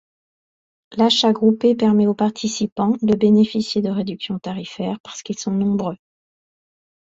L’achat 0.93 1.31
groupé 1.31 1.75
permet 1.75 2.07
aux 2.07 2.15
participants 2.15 2.97
de 3.03 3.13
bénéficier 3.13 3.83
de 3.83 3.91
réductions 3.91 4.39
tarifaires 4.39 4.99
parce 5.03 5.21
qu’ils 5.21 5.37
sont 5.37 5.51
nombreux. 5.51 5.99